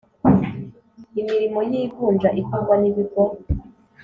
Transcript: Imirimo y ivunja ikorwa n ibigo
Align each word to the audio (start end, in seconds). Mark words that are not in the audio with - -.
Imirimo 1.21 1.59
y 1.69 1.71
ivunja 1.81 2.29
ikorwa 2.41 2.73
n 2.81 2.83
ibigo 2.89 3.23